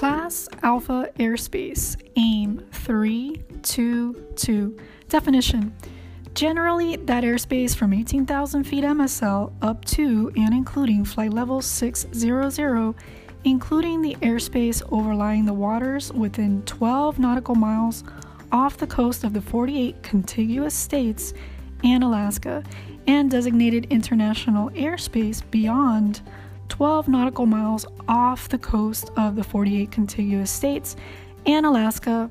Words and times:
Class 0.00 0.48
Alpha 0.62 1.12
Airspace, 1.18 1.94
AIM 2.16 2.64
322. 2.72 4.78
Definition 5.10 5.76
Generally, 6.32 6.96
that 7.04 7.22
airspace 7.22 7.76
from 7.76 7.92
18,000 7.92 8.64
feet 8.64 8.82
MSL 8.82 9.52
up 9.60 9.84
to 9.84 10.32
and 10.36 10.54
including 10.54 11.04
flight 11.04 11.34
level 11.34 11.60
600, 11.60 12.94
including 13.44 14.00
the 14.00 14.16
airspace 14.22 14.82
overlying 14.90 15.44
the 15.44 15.52
waters 15.52 16.10
within 16.14 16.62
12 16.62 17.18
nautical 17.18 17.54
miles 17.54 18.02
off 18.52 18.78
the 18.78 18.86
coast 18.86 19.22
of 19.22 19.34
the 19.34 19.42
48 19.42 20.02
contiguous 20.02 20.74
states 20.74 21.34
and 21.84 22.02
Alaska, 22.02 22.64
and 23.06 23.30
designated 23.30 23.86
international 23.90 24.70
airspace 24.70 25.42
beyond 25.50 26.22
12 26.80 27.08
nautical 27.08 27.44
miles 27.44 27.84
off 28.08 28.48
the 28.48 28.56
coast 28.56 29.10
of 29.18 29.36
the 29.36 29.44
48 29.44 29.90
contiguous 29.90 30.50
states 30.50 30.96
and 31.44 31.66
Alaska 31.66 32.30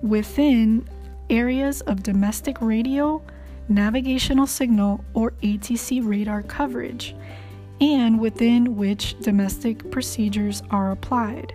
within 0.00 0.88
areas 1.28 1.82
of 1.82 2.02
domestic 2.02 2.62
radio, 2.62 3.22
navigational 3.68 4.46
signal, 4.46 5.04
or 5.12 5.32
ATC 5.42 6.00
radar 6.02 6.42
coverage, 6.42 7.14
and 7.82 8.18
within 8.18 8.74
which 8.74 9.18
domestic 9.20 9.90
procedures 9.90 10.62
are 10.70 10.92
applied. 10.92 11.52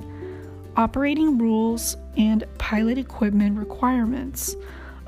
Operating 0.77 1.40
rules 1.40 1.98
and 2.16 2.44
pilot 2.60 3.00
equipment 3.00 3.58
requirements. 3.58 4.55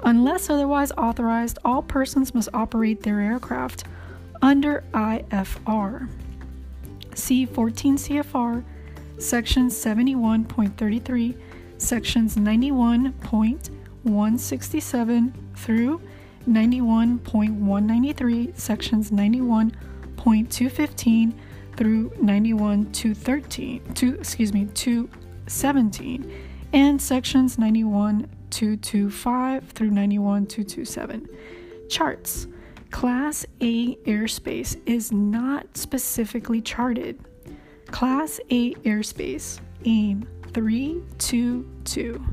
Unless 0.03 0.49
otherwise 0.49 0.91
authorized, 0.93 1.59
all 1.63 1.83
persons 1.83 2.33
must 2.33 2.49
operate 2.55 3.03
their 3.03 3.19
aircraft 3.19 3.83
under 4.41 4.83
IFR. 4.95 6.09
See 7.17 7.45
14 7.47 7.97
CFR, 7.97 8.63
Section 9.17 9.69
71.33, 9.69 11.35
Sections 11.79 12.35
91.167 12.35 15.33
through 15.55 15.99
91.193, 16.47 18.57
Sections 18.57 19.09
91.215 19.09 21.33
through 21.75 22.11
91.213, 22.11 23.95
to, 23.95 24.13
excuse 24.13 24.53
me, 24.53 24.67
217, 24.75 26.31
and 26.71 27.01
Sections 27.01 27.57
91.225 27.57 29.63
through 29.69 29.89
91.227. 29.89 31.27
Charts. 31.89 32.45
Class 32.91 33.45
A 33.61 33.95
airspace 33.95 34.79
is 34.85 35.11
not 35.11 35.77
specifically 35.77 36.61
charted. 36.61 37.19
Class 37.87 38.39
A 38.49 38.73
airspace, 38.75 39.59
AIM 39.85 40.27
322. 40.53 42.25